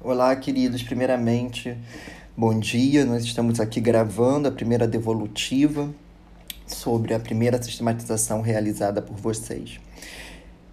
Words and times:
Olá, 0.00 0.34
queridos. 0.36 0.80
Primeiramente, 0.80 1.76
bom 2.36 2.56
dia. 2.56 3.04
Nós 3.04 3.24
estamos 3.24 3.58
aqui 3.58 3.80
gravando 3.80 4.46
a 4.46 4.52
primeira 4.52 4.86
devolutiva 4.86 5.92
sobre 6.68 7.14
a 7.14 7.18
primeira 7.18 7.60
sistematização 7.60 8.40
realizada 8.40 9.02
por 9.02 9.16
vocês. 9.16 9.80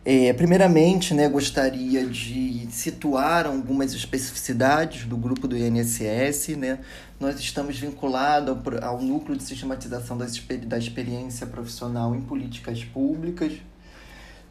É, 0.06 0.32
primeiramente, 0.34 1.16
né, 1.16 1.28
gostaria 1.28 2.06
de 2.06 2.68
situar 2.70 3.48
algumas 3.48 3.96
especificidades 3.96 5.06
do 5.06 5.18
grupo 5.18 5.48
do 5.48 5.58
INSS. 5.58 6.50
Né? 6.50 6.78
Nós 7.20 7.40
estamos 7.40 7.80
vinculados 7.80 8.56
ao, 8.84 8.90
ao 8.90 9.02
núcleo 9.02 9.36
de 9.36 9.44
sistematização 9.44 10.20
da, 10.20 10.28
da 10.68 10.78
experiência 10.78 11.48
profissional 11.48 12.16
em 12.16 12.22
políticas 12.22 12.84
públicas, 12.84 13.54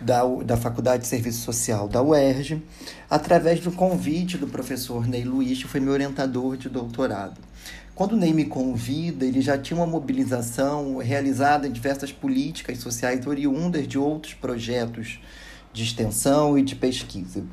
da, 0.01 0.23
da 0.45 0.57
Faculdade 0.57 1.03
de 1.03 1.09
Serviço 1.09 1.43
Social 1.43 1.89
da 1.89 2.03
UERJ, 2.03 2.63
através 3.09 3.61
do 3.61 3.73
convite 3.73 4.37
do 4.37 4.47
professor 4.47 5.07
Ney 5.07 5.25
Luiz, 5.25 5.63
que 5.63 5.69
foi 5.69 5.81
meu 5.81 5.93
orientador 5.93 6.57
de 6.57 6.69
doutorado. 6.69 7.41
Quando 7.95 8.13
o 8.13 8.17
Ney 8.17 8.33
me 8.33 8.45
convida, 8.45 9.25
ele 9.25 9.41
já 9.41 9.57
tinha 9.57 9.79
uma 9.79 9.87
mobilização 9.87 10.99
realizada 10.99 11.69
em 11.69 11.73
diversas 11.73 12.11
políticas 12.11 12.79
sociais 12.79 13.25
oriundas 13.27 13.87
de 13.87 13.97
outros 13.97 14.35
projetos 14.35 15.21
de 15.73 15.85
extensão 15.85 16.59
e 16.59 16.63
de 16.63 16.75
pesquisa. 16.75 17.45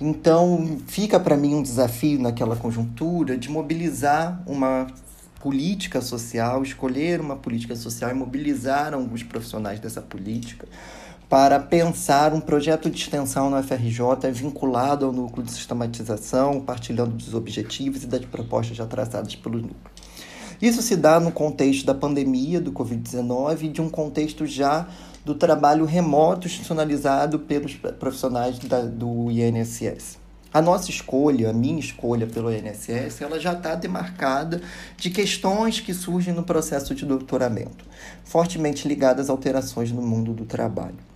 Então, 0.00 0.78
fica 0.86 1.20
para 1.20 1.36
mim 1.36 1.54
um 1.54 1.62
desafio 1.62 2.18
naquela 2.18 2.56
conjuntura 2.56 3.36
de 3.36 3.50
mobilizar 3.50 4.42
uma 4.46 4.86
política 5.40 6.00
social, 6.00 6.62
escolher 6.62 7.20
uma 7.20 7.36
política 7.36 7.76
social 7.76 8.10
e 8.10 8.14
mobilizar 8.14 8.94
alguns 8.94 9.22
profissionais 9.22 9.78
dessa 9.78 10.00
política 10.00 10.66
para 11.32 11.58
pensar 11.58 12.34
um 12.34 12.42
projeto 12.42 12.90
de 12.90 13.00
extensão 13.00 13.48
no 13.48 13.62
FRJ 13.62 14.30
vinculado 14.30 15.06
ao 15.06 15.12
núcleo 15.12 15.42
de 15.42 15.50
sistematização, 15.50 16.60
partilhando 16.60 17.12
dos 17.12 17.32
objetivos 17.32 18.02
e 18.02 18.06
das 18.06 18.22
propostas 18.26 18.76
já 18.76 18.84
traçadas 18.84 19.34
pelo 19.34 19.56
núcleo. 19.56 19.80
Isso 20.60 20.82
se 20.82 20.94
dá 20.94 21.18
no 21.18 21.32
contexto 21.32 21.86
da 21.86 21.94
pandemia 21.94 22.60
do 22.60 22.70
Covid-19 22.70 23.62
e 23.62 23.68
de 23.70 23.80
um 23.80 23.88
contexto 23.88 24.44
já 24.44 24.86
do 25.24 25.34
trabalho 25.34 25.86
remoto 25.86 26.46
institucionalizado 26.46 27.38
pelos 27.38 27.76
profissionais 27.76 28.58
da, 28.58 28.82
do 28.82 29.30
INSS. 29.30 30.18
A 30.52 30.60
nossa 30.60 30.90
escolha, 30.90 31.48
a 31.48 31.52
minha 31.54 31.80
escolha 31.80 32.26
pelo 32.26 32.52
INSS, 32.52 33.22
ela 33.22 33.40
já 33.40 33.54
está 33.54 33.74
demarcada 33.74 34.60
de 34.98 35.08
questões 35.08 35.80
que 35.80 35.94
surgem 35.94 36.34
no 36.34 36.42
processo 36.42 36.94
de 36.94 37.06
doutoramento, 37.06 37.86
fortemente 38.22 38.86
ligadas 38.86 39.30
a 39.30 39.32
alterações 39.32 39.90
no 39.90 40.02
mundo 40.02 40.34
do 40.34 40.44
trabalho. 40.44 41.11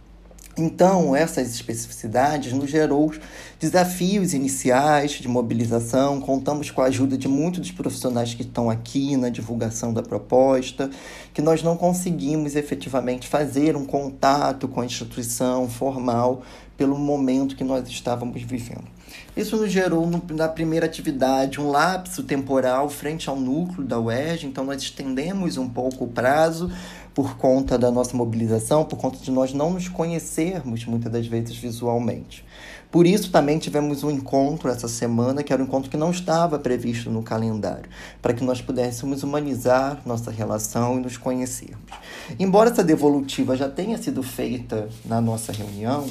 Então, 0.58 1.14
essas 1.14 1.50
especificidades 1.50 2.54
nos 2.54 2.70
gerou 2.70 3.12
desafios 3.60 4.32
iniciais 4.32 5.10
de 5.10 5.28
mobilização. 5.28 6.18
Contamos 6.18 6.70
com 6.70 6.80
a 6.80 6.86
ajuda 6.86 7.18
de 7.18 7.28
muitos 7.28 7.60
dos 7.60 7.70
profissionais 7.72 8.32
que 8.32 8.40
estão 8.40 8.70
aqui 8.70 9.18
na 9.18 9.28
divulgação 9.28 9.92
da 9.92 10.02
proposta, 10.02 10.88
que 11.34 11.42
nós 11.42 11.62
não 11.62 11.76
conseguimos 11.76 12.56
efetivamente 12.56 13.28
fazer 13.28 13.76
um 13.76 13.84
contato 13.84 14.66
com 14.66 14.80
a 14.80 14.86
instituição 14.86 15.68
formal 15.68 16.40
pelo 16.74 16.96
momento 16.96 17.54
que 17.54 17.64
nós 17.64 17.86
estávamos 17.86 18.40
vivendo. 18.40 18.95
Isso 19.36 19.56
nos 19.56 19.70
gerou, 19.70 20.06
no, 20.06 20.22
na 20.30 20.48
primeira 20.48 20.86
atividade, 20.86 21.60
um 21.60 21.70
lapso 21.70 22.22
temporal 22.22 22.88
frente 22.88 23.28
ao 23.28 23.36
núcleo 23.36 23.86
da 23.86 24.00
UERJ, 24.00 24.46
então 24.46 24.64
nós 24.64 24.80
estendemos 24.82 25.56
um 25.58 25.68
pouco 25.68 26.04
o 26.04 26.08
prazo 26.08 26.70
por 27.14 27.36
conta 27.38 27.78
da 27.78 27.90
nossa 27.90 28.16
mobilização, 28.16 28.84
por 28.84 28.98
conta 28.98 29.18
de 29.18 29.30
nós 29.30 29.54
não 29.54 29.70
nos 29.70 29.88
conhecermos 29.88 30.84
muitas 30.84 31.10
das 31.10 31.26
vezes 31.26 31.56
visualmente. 31.56 32.44
Por 32.90 33.06
isso 33.06 33.30
também 33.30 33.58
tivemos 33.58 34.04
um 34.04 34.10
encontro 34.10 34.70
essa 34.70 34.86
semana, 34.86 35.42
que 35.42 35.52
era 35.52 35.62
um 35.62 35.66
encontro 35.66 35.90
que 35.90 35.96
não 35.96 36.10
estava 36.10 36.58
previsto 36.58 37.10
no 37.10 37.22
calendário, 37.22 37.88
para 38.22 38.32
que 38.32 38.44
nós 38.44 38.60
pudéssemos 38.60 39.22
humanizar 39.22 40.00
nossa 40.06 40.30
relação 40.30 40.98
e 40.98 41.00
nos 41.00 41.16
conhecermos. 41.16 41.90
Embora 42.38 42.70
essa 42.70 42.84
devolutiva 42.84 43.56
já 43.56 43.68
tenha 43.68 43.98
sido 43.98 44.22
feita 44.22 44.88
na 45.04 45.20
nossa 45.20 45.52
reunião, 45.52 46.06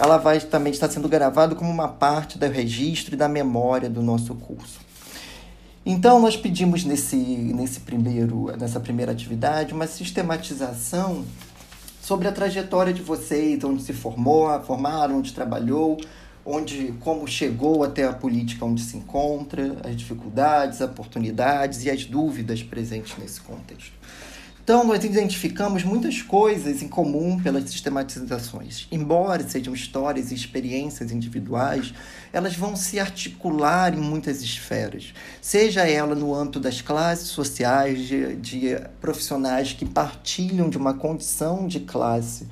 ela 0.00 0.16
vai 0.16 0.40
também 0.40 0.72
estar 0.72 0.88
sendo 0.88 1.06
gravada 1.06 1.54
como 1.54 1.70
uma 1.70 1.86
parte 1.86 2.38
do 2.38 2.46
registro 2.46 3.14
e 3.14 3.18
da 3.18 3.28
memória 3.28 3.90
do 3.90 4.02
nosso 4.02 4.34
curso. 4.34 4.80
Então, 5.84 6.18
nós 6.18 6.38
pedimos 6.38 6.84
nesse, 6.84 7.16
nesse 7.16 7.80
primeiro, 7.80 8.50
nessa 8.58 8.80
primeira 8.80 9.12
atividade 9.12 9.74
uma 9.74 9.86
sistematização 9.86 11.22
sobre 12.00 12.26
a 12.26 12.32
trajetória 12.32 12.94
de 12.94 13.02
vocês, 13.02 13.62
onde 13.62 13.82
se 13.82 13.92
formou, 13.92 14.48
formaram, 14.62 15.18
onde 15.18 15.34
trabalhou, 15.34 16.00
onde 16.46 16.94
como 17.00 17.28
chegou 17.28 17.84
até 17.84 18.06
a 18.06 18.12
política 18.14 18.64
onde 18.64 18.80
se 18.80 18.96
encontra, 18.96 19.76
as 19.84 19.94
dificuldades, 19.94 20.80
as 20.80 20.88
oportunidades 20.88 21.84
e 21.84 21.90
as 21.90 22.06
dúvidas 22.06 22.62
presentes 22.62 23.18
nesse 23.18 23.42
contexto. 23.42 23.92
Então, 24.70 24.84
nós 24.84 25.02
identificamos 25.04 25.82
muitas 25.82 26.22
coisas 26.22 26.80
em 26.80 26.86
comum 26.86 27.40
pelas 27.40 27.68
sistematizações. 27.68 28.86
Embora 28.92 29.42
sejam 29.42 29.74
histórias 29.74 30.30
e 30.30 30.34
experiências 30.36 31.10
individuais, 31.10 31.92
elas 32.32 32.54
vão 32.54 32.76
se 32.76 33.00
articular 33.00 33.92
em 33.92 34.00
muitas 34.00 34.40
esferas, 34.42 35.12
seja 35.42 35.88
ela 35.88 36.14
no 36.14 36.32
âmbito 36.32 36.60
das 36.60 36.80
classes 36.80 37.30
sociais, 37.30 37.98
de, 38.06 38.36
de 38.36 38.80
profissionais 39.00 39.72
que 39.72 39.84
partilham 39.84 40.70
de 40.70 40.78
uma 40.78 40.94
condição 40.94 41.66
de 41.66 41.80
classe. 41.80 42.46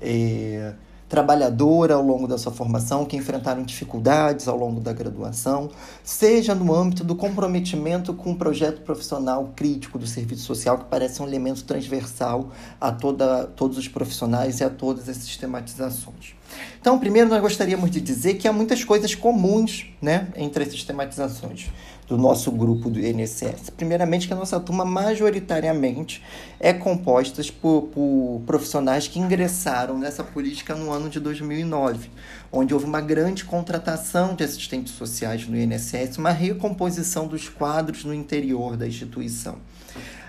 É, 0.00 0.72
trabalhadora 1.08 1.94
ao 1.94 2.02
longo 2.02 2.26
da 2.26 2.36
sua 2.36 2.52
formação, 2.52 3.04
que 3.04 3.16
enfrentaram 3.16 3.62
dificuldades 3.62 4.48
ao 4.48 4.56
longo 4.56 4.80
da 4.80 4.92
graduação, 4.92 5.70
seja 6.02 6.54
no 6.54 6.74
âmbito 6.74 7.04
do 7.04 7.14
comprometimento 7.14 8.12
com 8.12 8.32
o 8.32 8.36
projeto 8.36 8.82
profissional 8.82 9.52
crítico 9.54 9.98
do 9.98 10.06
serviço 10.06 10.42
social, 10.42 10.78
que 10.78 10.84
parece 10.86 11.22
um 11.22 11.26
elemento 11.26 11.64
transversal 11.64 12.50
a 12.80 12.90
toda, 12.90 13.44
todos 13.44 13.78
os 13.78 13.86
profissionais 13.88 14.60
e 14.60 14.64
a 14.64 14.70
todas 14.70 15.08
as 15.08 15.16
sistematizações. 15.18 16.34
Então, 16.80 16.98
primeiro, 16.98 17.28
nós 17.28 17.40
gostaríamos 17.40 17.90
de 17.90 18.00
dizer 18.00 18.34
que 18.34 18.46
há 18.46 18.52
muitas 18.52 18.84
coisas 18.84 19.14
comuns 19.14 19.86
né, 20.00 20.28
entre 20.36 20.64
as 20.64 20.70
sistematizações 20.70 21.68
do 22.06 22.16
nosso 22.16 22.52
grupo 22.52 22.88
do 22.88 23.00
INSS. 23.00 23.70
Primeiramente, 23.76 24.26
que 24.26 24.32
a 24.32 24.36
nossa 24.36 24.60
turma 24.60 24.84
majoritariamente 24.84 26.22
é 26.60 26.72
composta 26.72 27.42
por, 27.60 27.88
por, 27.92 28.42
profissionais 28.46 29.08
que 29.08 29.18
ingressaram 29.18 29.98
nessa 29.98 30.22
política 30.22 30.74
no 30.74 30.92
ano 30.92 31.08
de 31.08 31.18
2009, 31.18 32.10
onde 32.52 32.72
houve 32.72 32.86
uma 32.86 33.00
grande 33.00 33.44
contratação 33.44 34.34
de 34.34 34.44
assistentes 34.44 34.94
sociais 34.94 35.46
no 35.48 35.56
INSS, 35.56 36.18
uma 36.18 36.30
recomposição 36.30 37.26
dos 37.26 37.48
quadros 37.48 38.04
no 38.04 38.14
interior 38.14 38.76
da 38.76 38.86
instituição. 38.86 39.56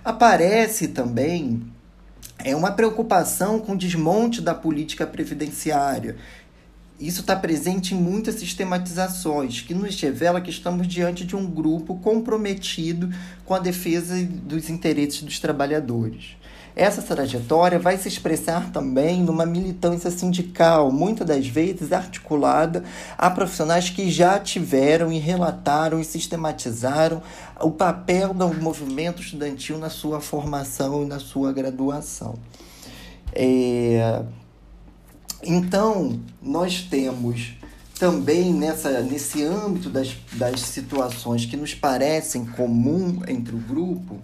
Aparece 0.04 0.88
também 0.88 1.62
é 2.44 2.56
uma 2.56 2.72
preocupação 2.72 3.60
com 3.60 3.74
o 3.74 3.78
desmonte 3.78 4.42
da 4.42 4.54
política 4.54 5.08
previdenciária, 5.08 6.18
isso 7.00 7.22
está 7.22 7.36
presente 7.36 7.94
em 7.94 7.98
muitas 7.98 8.36
sistematizações, 8.36 9.62
que 9.62 9.74
nos 9.74 10.00
revela 10.02 10.42
que 10.42 10.50
estamos 10.50 10.88
diante 10.88 11.26
de 11.26 11.36
um 11.36 11.46
grupo 11.46 11.96
comprometido 11.96 13.10
com 13.46 13.54
a 13.54 13.60
defesa 13.60 14.16
dos 14.26 14.70
interesses 14.70 15.22
dos 15.22 15.40
trabalhadores. 15.40 16.38
Essa 16.76 17.02
trajetória 17.02 17.80
vai 17.80 17.98
se 17.98 18.08
expressar 18.08 18.72
também 18.72 19.24
numa 19.24 19.48
militância 19.48 20.12
sindical, 20.12 20.92
muitas 20.92 21.26
das 21.26 21.48
vezes 21.48 21.92
articulada 21.92 22.84
a 23.18 23.32
profissionais 23.32 23.90
que 23.90 24.12
já 24.12 24.40
tiveram 24.40 25.12
e 25.12 25.18
relataram 25.18 26.00
e 26.00 26.06
sistematizaram 26.06 27.22
o 27.60 27.72
papel 27.72 28.32
do 28.32 28.54
movimento 28.62 29.24
estudantil 29.24 29.80
na 29.80 29.90
sua 29.90 30.22
formação 30.22 31.02
e 31.02 31.08
na 31.08 31.20
sua 31.20 31.52
graduação. 31.52 32.36
É, 33.34 34.22
então, 35.44 36.20
nós 36.42 36.82
temos 36.82 37.54
também 38.00 38.54
nessa, 38.54 39.02
nesse 39.02 39.44
âmbito 39.44 39.90
das, 39.90 40.16
das 40.34 40.62
situações 40.62 41.46
que 41.46 41.58
nos 41.58 41.74
parecem 41.74 42.46
comum 42.46 43.22
entre 43.28 43.56
o 43.56 43.60
grupo, 43.60 44.20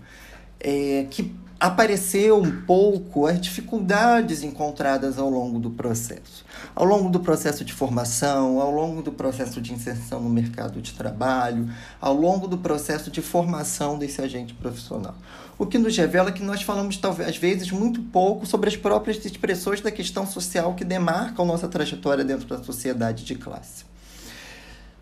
é, 0.59 1.07
que 1.09 1.33
apareceu 1.63 2.41
um 2.41 2.51
pouco 2.63 3.25
as 3.25 3.39
dificuldades 3.39 4.43
encontradas 4.43 5.17
ao 5.17 5.29
longo 5.29 5.57
do 5.59 5.71
processo. 5.71 6.43
Ao 6.75 6.83
longo 6.83 7.09
do 7.09 7.21
processo 7.21 7.63
de 7.63 7.71
formação, 7.71 8.59
ao 8.59 8.69
longo 8.69 9.01
do 9.01 9.13
processo 9.13 9.61
de 9.61 9.71
inserção 9.71 10.19
no 10.19 10.29
mercado 10.29 10.81
de 10.81 10.91
trabalho, 10.91 11.69
ao 12.01 12.13
longo 12.13 12.49
do 12.49 12.57
processo 12.57 13.09
de 13.09 13.21
formação 13.21 13.97
desse 13.97 14.21
agente 14.21 14.53
profissional. 14.53 15.15
O 15.57 15.65
que 15.65 15.77
nos 15.77 15.95
revela 15.95 16.33
que 16.33 16.43
nós 16.43 16.61
falamos, 16.61 16.97
talvez, 16.97 17.29
às 17.29 17.37
vezes, 17.37 17.71
muito 17.71 18.01
pouco 18.01 18.45
sobre 18.45 18.67
as 18.67 18.75
próprias 18.75 19.23
expressões 19.23 19.79
da 19.79 19.89
questão 19.89 20.27
social 20.27 20.73
que 20.73 20.83
demarcam 20.83 21.45
nossa 21.45 21.69
trajetória 21.69 22.25
dentro 22.25 22.45
da 22.45 22.61
sociedade 22.61 23.23
de 23.23 23.35
classe. 23.35 23.85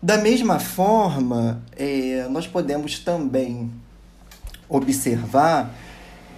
Da 0.00 0.16
mesma 0.16 0.60
forma, 0.60 1.60
é, 1.76 2.28
nós 2.30 2.46
podemos 2.46 3.00
também 3.00 3.68
observar 4.68 5.74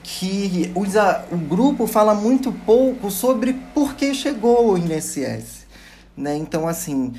que 0.05 0.71
os, 0.75 0.97
a, 0.97 1.25
o 1.33 1.37
grupo 1.37 1.87
fala 1.87 2.15
muito 2.15 2.53
pouco 2.53 3.11
sobre 3.11 3.55
por 3.75 3.95
que 3.95 4.15
chegou 4.15 4.73
o 4.73 4.79
INSS. 4.79 5.65
Né? 6.15 6.37
Então, 6.37 6.69
assim, 6.69 7.15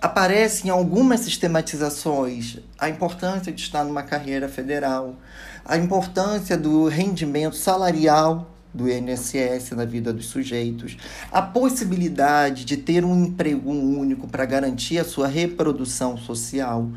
aparece 0.00 0.66
em 0.66 0.70
algumas 0.70 1.20
sistematizações 1.20 2.58
a 2.78 2.88
importância 2.88 3.52
de 3.52 3.60
estar 3.60 3.84
numa 3.84 4.02
carreira 4.02 4.48
federal, 4.48 5.16
a 5.64 5.76
importância 5.76 6.56
do 6.56 6.88
rendimento 6.88 7.54
salarial 7.54 8.50
do 8.72 8.88
INSS 8.88 9.72
na 9.72 9.84
vida 9.84 10.12
dos 10.12 10.26
sujeitos, 10.26 10.96
a 11.30 11.42
possibilidade 11.42 12.64
de 12.64 12.76
ter 12.78 13.04
um 13.04 13.24
emprego 13.24 13.70
único 13.70 14.26
para 14.26 14.46
garantir 14.46 14.98
a 14.98 15.04
sua 15.04 15.26
reprodução 15.26 16.16
social, 16.16 16.88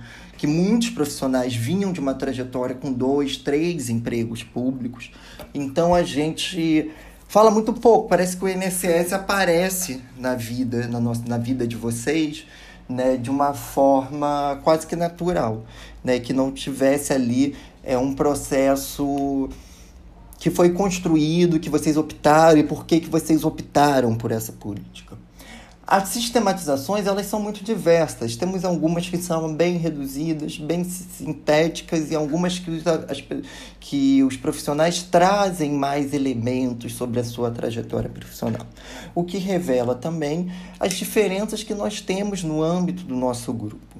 que 0.44 0.48
muitos 0.48 0.90
profissionais 0.90 1.56
vinham 1.56 1.94
de 1.94 2.01
uma 2.01 2.13
trajetória 2.13 2.75
com 2.75 2.92
dois, 2.92 3.38
três 3.38 3.90
empregos 3.90 4.44
públicos. 4.44 5.10
Então 5.54 5.95
a 5.95 6.04
gente 6.04 6.92
fala 7.30 7.50
muito 7.50 7.72
pouco, 7.72 8.10
parece 8.10 8.36
que 8.36 8.44
o 8.44 8.50
INSS 8.50 9.13
aparece 9.13 10.01
na 10.18 10.36
vida, 10.36 10.86
na, 10.90 11.00
nossa, 11.00 11.22
na 11.25 11.38
vida 11.38 11.66
de 11.66 11.78
vocês, 11.78 12.45
né, 12.90 13.16
de 13.16 13.30
uma 13.30 13.54
forma 13.54 14.60
quase 14.66 14.86
que 14.86 14.98
natural, 14.98 15.63
né, 16.04 16.19
que 16.19 16.34
não 16.34 16.51
tivesse 16.51 17.13
ali 17.13 17.56
é, 17.81 17.98
um 17.98 18.13
processo 18.13 19.48
que 20.39 20.50
foi 20.50 20.72
construído, 20.74 21.57
que 21.57 21.69
vocês 21.69 21.96
optaram 21.96 22.60
e 22.60 22.63
por 22.63 22.86
que, 22.86 23.00
que 23.00 23.10
vocês 23.10 23.46
optaram 23.46 24.13
por 24.13 24.30
essa 24.30 24.51
política. 24.51 25.23
As 25.86 26.10
sistematizações 26.10 27.06
elas 27.08 27.26
são 27.26 27.42
muito 27.42 27.62
diversas. 27.64 28.38
Temos 28.38 28.64
algumas 28.64 29.10
que 29.10 29.18
são 29.18 29.54
bem 29.54 29.78
reduzidas, 29.78 30.58
bem 30.58 30.84
sintéticas 30.86 32.10
e 32.10 32.16
algumas 32.16 32.58
que 32.58 32.72
os, 32.72 32.88
as, 32.88 33.22
que 33.82 34.24
os 34.24 34.38
profissionais 34.38 35.04
trazem 35.04 35.74
mais 35.74 36.14
elementos 36.14 36.94
sobre 36.94 37.20
a 37.20 37.24
sua 37.24 37.52
trajetória 37.52 38.10
profissional. 38.10 38.66
O 39.14 39.26
que 39.26 39.38
revela 39.38 39.94
também 39.94 40.50
as 40.80 40.94
diferenças 40.94 41.64
que 41.64 41.74
nós 41.74 42.00
temos 42.00 42.44
no 42.44 42.64
âmbito 42.64 43.04
do 43.04 43.16
nosso 43.16 43.52
grupo. 43.52 43.98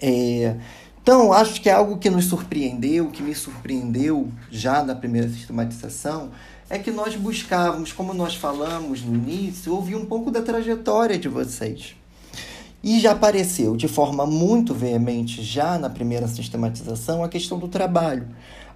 É, 0.00 0.56
então, 1.02 1.32
acho 1.32 1.60
que 1.60 1.68
é 1.68 1.72
algo 1.72 1.98
que 1.98 2.08
nos 2.08 2.26
surpreendeu, 2.26 3.10
que 3.10 3.22
me 3.22 3.34
surpreendeu 3.34 4.28
já 4.50 4.84
na 4.84 4.94
primeira 4.94 5.28
sistematização, 5.28 6.30
é 6.72 6.78
que 6.78 6.90
nós 6.90 7.14
buscávamos, 7.14 7.92
como 7.92 8.14
nós 8.14 8.34
falamos 8.34 9.02
no 9.02 9.14
início, 9.14 9.74
ouvir 9.74 9.94
um 9.94 10.06
pouco 10.06 10.30
da 10.30 10.40
trajetória 10.40 11.18
de 11.18 11.28
vocês. 11.28 11.94
E 12.82 12.98
já 12.98 13.12
apareceu 13.12 13.76
de 13.76 13.86
forma 13.86 14.24
muito 14.24 14.72
veemente, 14.72 15.42
já 15.42 15.78
na 15.78 15.90
primeira 15.90 16.26
sistematização, 16.26 17.22
a 17.22 17.28
questão 17.28 17.58
do 17.58 17.68
trabalho. 17.68 18.26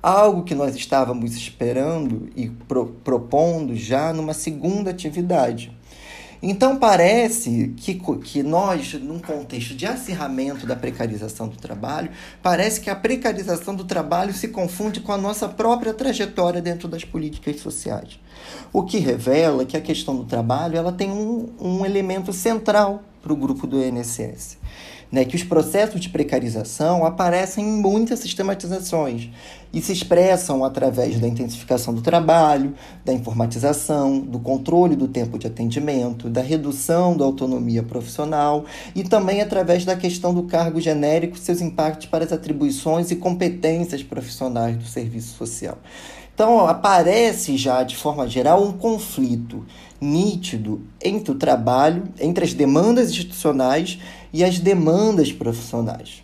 Algo 0.03 0.45
que 0.45 0.55
nós 0.55 0.77
estávamos 0.77 1.35
esperando 1.35 2.29
e 2.37 2.51
pro, 2.51 2.89
propondo 3.03 3.75
já 3.75 4.13
numa 4.13 4.35
segunda 4.35 4.91
atividade. 4.91 5.75
Então, 6.49 6.77
parece 6.77 7.75
que, 7.77 7.95
que 8.23 8.41
nós, 8.41 8.95
num 8.95 9.19
contexto 9.19 9.75
de 9.75 9.85
acirramento 9.85 10.65
da 10.65 10.77
precarização 10.77 11.49
do 11.49 11.57
trabalho, 11.57 12.09
parece 12.41 12.81
que 12.81 12.89
a 12.89 12.95
precarização 12.95 13.75
do 13.75 13.85
trabalho 13.85 14.33
se 14.33 14.47
confunde 14.47 15.01
com 15.01 15.11
a 15.11 15.19
nossa 15.19 15.49
própria 15.49 15.93
trajetória 15.93 16.63
dentro 16.63 16.87
das 16.87 17.05
políticas 17.05 17.59
sociais. 17.59 18.21
O 18.73 18.85
que 18.85 18.99
revela 18.99 19.65
que 19.65 19.77
a 19.77 19.81
questão 19.81 20.15
do 20.15 20.23
trabalho 20.23 20.77
ela 20.77 20.93
tem 20.93 21.11
um, 21.11 21.49
um 21.61 21.85
elemento 21.85 22.33
central 22.33 23.03
para 23.21 23.33
o 23.33 23.37
grupo 23.37 23.67
do 23.67 23.83
INSS 23.83 24.57
né, 25.11 25.25
que 25.25 25.37
os 25.37 25.45
processos 25.45 26.01
de 26.01 26.09
precarização 26.09 27.05
aparecem 27.05 27.65
em 27.65 27.81
muitas 27.81 28.19
sistematizações 28.21 29.31
e 29.73 29.81
se 29.81 29.93
expressam 29.93 30.65
através 30.65 31.19
da 31.21 31.29
intensificação 31.29 31.93
do 31.93 32.01
trabalho, 32.01 32.75
da 33.05 33.13
informatização, 33.13 34.19
do 34.19 34.39
controle 34.39 34.97
do 34.97 35.09
tempo 35.09 35.39
de 35.39 35.47
atendimento, 35.47 36.29
da 36.29 36.41
redução 36.41 37.17
da 37.17 37.25
autonomia 37.25 37.83
profissional 37.83 38.65
e 38.95 39.05
também 39.05 39.41
através 39.41 39.85
da 39.85 39.97
questão 39.97 40.33
do 40.33 40.45
cargo 40.45 40.81
genérico 40.81 41.37
e 41.37 41.41
seus 41.41 41.61
impactos 41.61 42.07
para 42.07 42.25
as 42.25 42.33
atribuições 42.33 43.11
e 43.11 43.17
competências 43.17 44.03
profissionais 44.03 44.77
do 44.77 44.85
serviço 44.85 45.37
social. 45.37 45.79
Então, 46.37 46.69
aparece 46.69 47.57
já 47.57 47.83
de 47.83 47.97
forma 47.97 48.29
geral 48.29 48.63
um 48.63 48.71
conflito 48.71 49.65
nítido 49.99 50.83
entre 51.03 51.33
o 51.33 51.35
trabalho, 51.35 52.11
entre 52.21 52.45
as 52.45 52.53
demandas 52.53 53.09
institucionais 53.09 53.99
e 54.35 54.45
as 54.45 54.59
demandas 54.59 55.33
profissionais, 55.33 56.23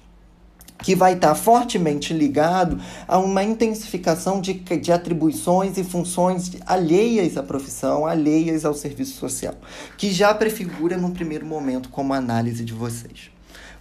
que 0.82 0.94
vai 0.94 1.14
estar 1.14 1.34
fortemente 1.34 2.12
ligado 2.12 2.78
a 3.08 3.16
uma 3.16 3.42
intensificação 3.42 4.38
de, 4.38 4.52
de 4.52 4.92
atribuições 4.92 5.78
e 5.78 5.82
funções 5.82 6.58
alheias 6.66 7.38
à 7.38 7.42
profissão, 7.42 8.04
alheias 8.04 8.66
ao 8.66 8.74
serviço 8.74 9.18
social, 9.18 9.54
que 9.96 10.12
já 10.12 10.34
prefigura 10.34 10.98
no 10.98 11.12
primeiro 11.12 11.46
momento 11.46 11.88
como 11.88 12.12
análise 12.12 12.66
de 12.66 12.74
vocês. 12.74 13.30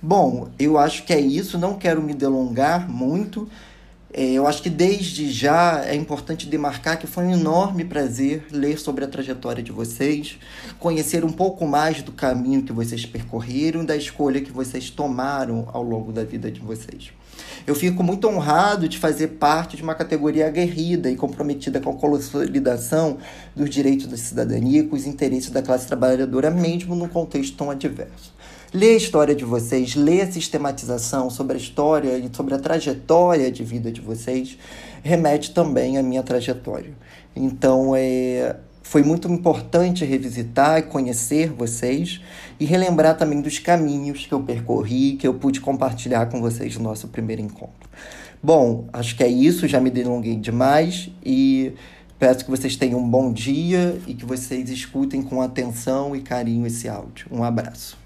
Bom, 0.01 0.47
eu 0.57 0.77
acho 0.77 1.03
que 1.03 1.11
é 1.11 1.19
isso, 1.19 1.57
não 1.57 1.73
quero 1.73 2.01
me 2.01 2.13
delongar 2.13 2.89
muito. 2.89 3.49
É, 4.13 4.33
eu 4.33 4.45
acho 4.45 4.61
que 4.61 4.69
desde 4.69 5.31
já 5.31 5.85
é 5.85 5.95
importante 5.95 6.45
demarcar 6.45 6.99
que 6.99 7.07
foi 7.07 7.23
um 7.23 7.31
enorme 7.31 7.85
prazer 7.85 8.45
ler 8.51 8.77
sobre 8.77 9.05
a 9.05 9.07
trajetória 9.07 9.63
de 9.63 9.71
vocês, 9.71 10.37
conhecer 10.79 11.23
um 11.23 11.31
pouco 11.31 11.65
mais 11.65 12.01
do 12.01 12.11
caminho 12.11 12.63
que 12.63 12.73
vocês 12.73 13.05
percorreram, 13.05 13.85
da 13.85 13.95
escolha 13.95 14.41
que 14.41 14.51
vocês 14.51 14.89
tomaram 14.89 15.69
ao 15.71 15.81
longo 15.81 16.11
da 16.11 16.25
vida 16.25 16.51
de 16.51 16.59
vocês. 16.59 17.11
Eu 17.65 17.75
fico 17.75 18.03
muito 18.03 18.27
honrado 18.27 18.87
de 18.89 18.97
fazer 18.97 19.27
parte 19.27 19.77
de 19.77 19.83
uma 19.83 19.93
categoria 19.93 20.47
aguerrida 20.47 21.09
e 21.09 21.15
comprometida 21.15 21.79
com 21.79 21.91
a 21.91 21.93
consolidação 21.93 23.17
dos 23.55 23.69
direitos 23.69 24.07
da 24.07 24.17
cidadania 24.17 24.81
e 24.81 24.87
com 24.87 24.95
os 24.95 25.05
interesses 25.05 25.51
da 25.51 25.61
classe 25.61 25.87
trabalhadora, 25.87 26.49
mesmo 26.49 26.95
num 26.95 27.07
contexto 27.07 27.55
tão 27.55 27.69
adverso. 27.69 28.33
Ler 28.73 28.93
a 28.93 28.97
história 28.97 29.35
de 29.35 29.43
vocês, 29.43 29.95
ler 29.95 30.21
a 30.21 30.31
sistematização 30.31 31.29
sobre 31.29 31.57
a 31.57 31.59
história 31.59 32.17
e 32.17 32.29
sobre 32.33 32.53
a 32.53 32.57
trajetória 32.57 33.51
de 33.51 33.63
vida 33.63 33.91
de 33.91 33.99
vocês, 33.99 34.57
remete 35.03 35.53
também 35.53 35.97
à 35.97 36.03
minha 36.03 36.23
trajetória. 36.23 36.93
Então, 37.35 37.93
é, 37.95 38.55
foi 38.81 39.03
muito 39.03 39.31
importante 39.31 40.03
revisitar 40.03 40.79
e 40.79 40.83
conhecer 40.83 41.49
vocês 41.49 42.19
e 42.59 42.65
relembrar 42.65 43.17
também 43.17 43.41
dos 43.41 43.59
caminhos 43.59 44.25
que 44.25 44.33
eu 44.33 44.41
percorri, 44.41 45.13
que 45.13 45.27
eu 45.27 45.33
pude 45.33 45.61
compartilhar 45.61 46.25
com 46.27 46.41
vocês 46.41 46.75
no 46.77 46.83
nosso 46.83 47.07
primeiro 47.07 47.41
encontro. 47.41 47.89
Bom, 48.43 48.87
acho 48.91 49.15
que 49.15 49.23
é 49.23 49.27
isso, 49.27 49.67
já 49.67 49.79
me 49.79 49.91
delonguei 49.91 50.35
demais 50.35 51.09
e 51.23 51.73
peço 52.17 52.43
que 52.43 52.51
vocês 52.51 52.75
tenham 52.75 52.99
um 52.99 53.07
bom 53.07 53.31
dia 53.31 53.99
e 54.07 54.13
que 54.13 54.25
vocês 54.25 54.69
escutem 54.69 55.21
com 55.21 55.41
atenção 55.41 56.15
e 56.15 56.21
carinho 56.21 56.65
esse 56.65 56.89
áudio. 56.89 57.27
Um 57.31 57.43
abraço. 57.43 58.00